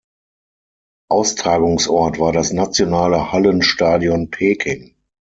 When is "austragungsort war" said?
1.11-2.33